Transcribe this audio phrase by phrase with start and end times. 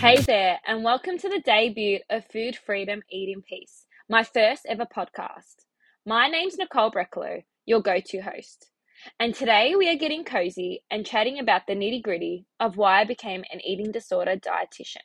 [0.00, 4.64] Hey there, and welcome to the debut of Food Freedom Eat in Peace, my first
[4.68, 5.64] ever podcast.
[6.06, 8.70] My name's Nicole Brekalo, your go to host.
[9.18, 13.04] And today we are getting cozy and chatting about the nitty gritty of why I
[13.06, 15.02] became an eating disorder dietitian.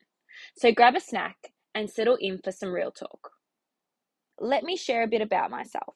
[0.58, 1.38] So grab a snack
[1.74, 3.32] and settle in for some real talk.
[4.40, 5.96] Let me share a bit about myself.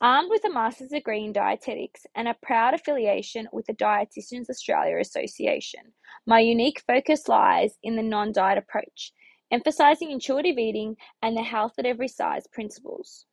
[0.00, 4.96] Armed with a master's degree in dietetics and a proud affiliation with the Dietitians Australia
[4.98, 5.92] Association,
[6.24, 9.12] my unique focus lies in the non diet approach,
[9.50, 13.26] emphasizing intuitive eating and the health at every size principles.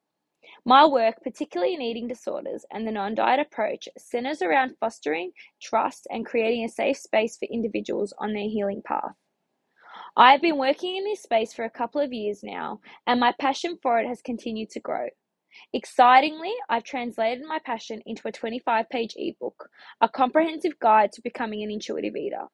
[0.65, 6.07] My work, particularly in eating disorders and the non diet approach, centers around fostering trust
[6.09, 9.13] and creating a safe space for individuals on their healing path.
[10.17, 13.35] I have been working in this space for a couple of years now, and my
[13.39, 15.09] passion for it has continued to grow.
[15.73, 19.69] Excitingly, I've translated my passion into a 25 page ebook,
[20.01, 22.47] a comprehensive guide to becoming an intuitive eater.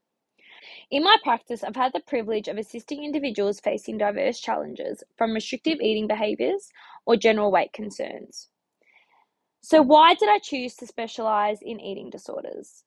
[0.92, 5.80] In my practice, I've had the privilege of assisting individuals facing diverse challenges, from restrictive
[5.82, 6.70] eating behaviors
[7.06, 8.50] or general weight concerns.
[9.62, 12.84] So, why did I choose to specialize in eating disorders?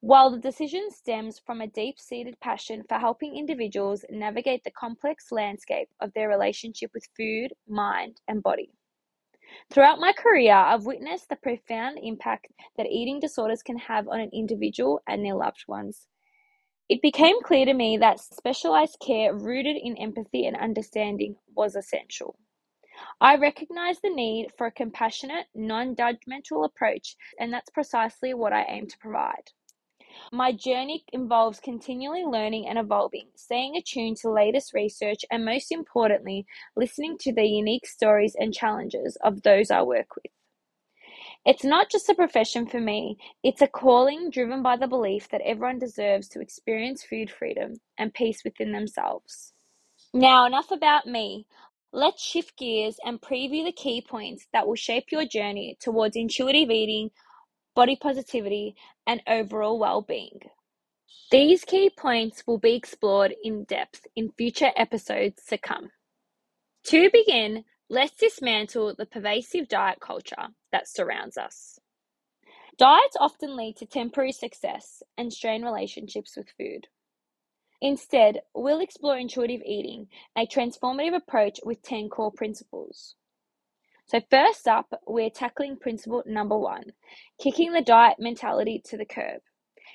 [0.00, 5.32] While the decision stems from a deep seated passion for helping individuals navigate the complex
[5.32, 8.77] landscape of their relationship with food, mind, and body.
[9.70, 14.30] Throughout my career, I've witnessed the profound impact that eating disorders can have on an
[14.32, 16.06] individual and their loved ones.
[16.88, 22.38] It became clear to me that specialized care rooted in empathy and understanding was essential.
[23.20, 28.64] I recognize the need for a compassionate, non judgmental approach, and that's precisely what I
[28.64, 29.52] aim to provide.
[30.32, 36.46] My journey involves continually learning and evolving, staying attuned to latest research, and most importantly,
[36.76, 40.32] listening to the unique stories and challenges of those I work with.
[41.46, 45.40] It's not just a profession for me, it's a calling driven by the belief that
[45.42, 49.54] everyone deserves to experience food freedom and peace within themselves.
[50.12, 51.46] Now, enough about me.
[51.92, 56.70] Let's shift gears and preview the key points that will shape your journey towards intuitive
[56.70, 57.10] eating
[57.78, 58.74] body positivity,
[59.06, 60.40] and overall well-being.
[61.30, 65.90] These key points will be explored in depth in future episodes to come.
[66.86, 71.78] To begin, let's dismantle the pervasive diet culture that surrounds us.
[72.78, 76.88] Diets often lead to temporary success and strain relationships with food.
[77.80, 83.14] Instead, we'll explore intuitive eating, a transformative approach with 10 core principles.
[84.08, 86.84] So, first up, we're tackling principle number one
[87.42, 89.40] kicking the diet mentality to the curb.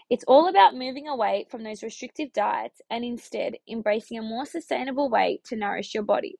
[0.09, 5.09] It's all about moving away from those restrictive diets and instead embracing a more sustainable
[5.09, 6.37] way to nourish your body.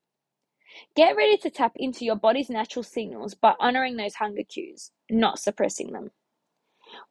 [0.96, 5.40] Get ready to tap into your body's natural signals by honoring those hunger cues, not
[5.40, 6.12] suppressing them.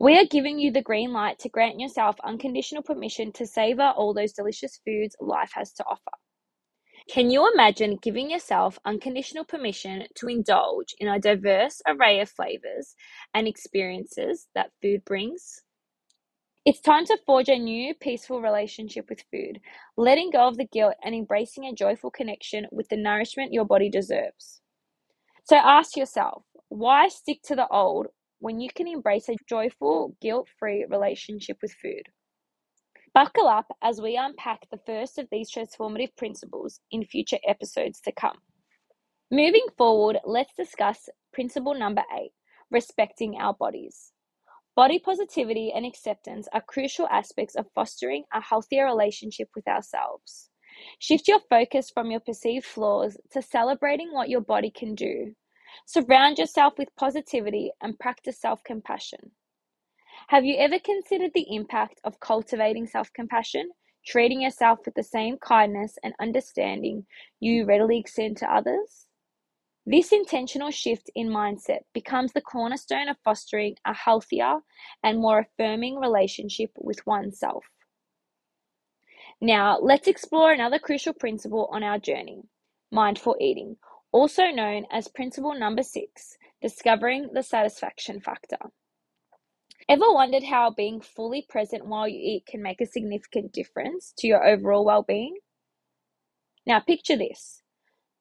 [0.01, 4.15] We are giving you the green light to grant yourself unconditional permission to savor all
[4.15, 6.22] those delicious foods life has to offer.
[7.09, 12.95] Can you imagine giving yourself unconditional permission to indulge in a diverse array of flavors
[13.35, 15.63] and experiences that food brings?
[16.65, 19.61] It's time to forge a new, peaceful relationship with food,
[19.97, 23.91] letting go of the guilt and embracing a joyful connection with the nourishment your body
[23.91, 24.61] deserves.
[25.45, 28.07] So ask yourself, why stick to the old
[28.39, 32.05] when you can embrace a joyful, guilt free relationship with food?
[33.15, 38.13] Buckle up as we unpack the first of these transformative principles in future episodes to
[38.13, 38.39] come.
[39.31, 42.33] Moving forward, let's discuss principle number eight
[42.71, 44.13] respecting our bodies.
[44.75, 50.49] Body positivity and acceptance are crucial aspects of fostering a healthier relationship with ourselves.
[50.99, 55.35] Shift your focus from your perceived flaws to celebrating what your body can do.
[55.87, 59.33] Surround yourself with positivity and practice self compassion.
[60.29, 63.71] Have you ever considered the impact of cultivating self compassion,
[64.07, 67.07] treating yourself with the same kindness and understanding
[67.41, 69.07] you readily extend to others?
[69.85, 74.61] This intentional shift in mindset becomes the cornerstone of fostering a healthier
[75.03, 77.65] and more affirming relationship with oneself.
[79.41, 82.43] Now, let's explore another crucial principle on our journey
[82.93, 83.77] mindful eating,
[84.13, 88.59] also known as principle number six discovering the satisfaction factor.
[89.89, 94.27] Ever wondered how being fully present while you eat can make a significant difference to
[94.27, 95.37] your overall well being?
[96.67, 97.63] Now, picture this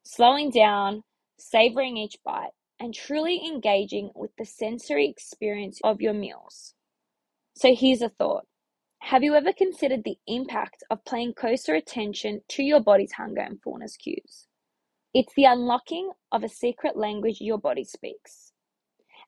[0.03, 1.03] slowing down,
[1.37, 6.73] savoring each bite, and truly engaging with the sensory experience of your meals.
[7.55, 8.47] So, here's a thought
[9.01, 13.61] Have you ever considered the impact of paying closer attention to your body's hunger and
[13.61, 14.47] fullness cues?
[15.13, 18.53] It's the unlocking of a secret language your body speaks.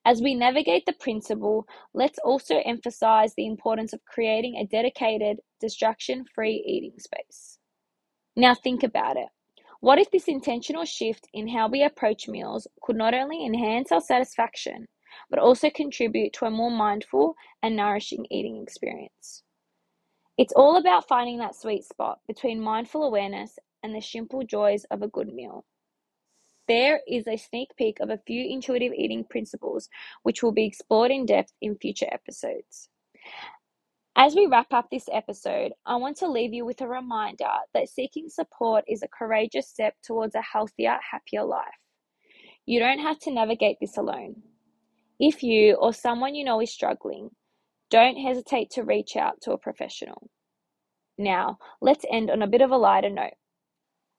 [0.05, 6.25] As we navigate the principle, let's also emphasize the importance of creating a dedicated, distraction
[6.35, 7.59] free eating space.
[8.35, 9.29] Now, think about it.
[9.79, 14.01] What if this intentional shift in how we approach meals could not only enhance our
[14.01, 14.87] satisfaction,
[15.29, 19.43] but also contribute to a more mindful and nourishing eating experience?
[20.37, 25.01] It's all about finding that sweet spot between mindful awareness and the simple joys of
[25.01, 25.65] a good meal.
[26.67, 29.89] There is a sneak peek of a few intuitive eating principles
[30.23, 32.89] which will be explored in depth in future episodes.
[34.15, 37.89] As we wrap up this episode, I want to leave you with a reminder that
[37.89, 41.65] seeking support is a courageous step towards a healthier, happier life.
[42.65, 44.43] You don't have to navigate this alone.
[45.19, 47.31] If you or someone you know is struggling,
[47.89, 50.29] don't hesitate to reach out to a professional.
[51.17, 53.33] Now, let's end on a bit of a lighter note.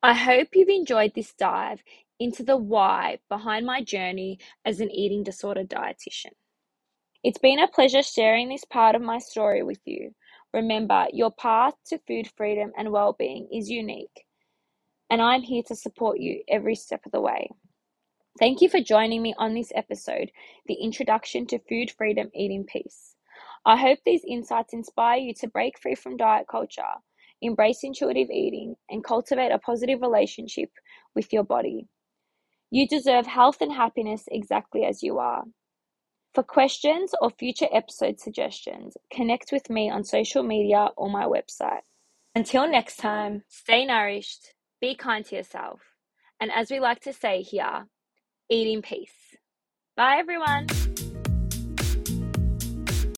[0.02, 1.82] I hope you've enjoyed this dive
[2.20, 6.32] into the why behind my journey as an eating disorder dietitian.
[7.22, 10.14] It's been a pleasure sharing this part of my story with you.
[10.52, 14.24] Remember, your path to food freedom and well-being is unique,
[15.10, 17.50] and I'm here to support you every step of the way.
[18.38, 20.30] Thank you for joining me on this episode,
[20.66, 23.14] The Introduction to Food Freedom Eating Peace.
[23.64, 26.82] I hope these insights inspire you to break free from diet culture,
[27.42, 30.70] embrace intuitive eating, and cultivate a positive relationship
[31.14, 31.86] with your body.
[32.74, 35.44] You deserve health and happiness exactly as you are.
[36.34, 41.82] For questions or future episode suggestions, connect with me on social media or my website.
[42.34, 45.82] Until next time, stay nourished, be kind to yourself,
[46.40, 47.86] and as we like to say here,
[48.50, 49.36] eat in peace.
[49.96, 50.66] Bye, everyone.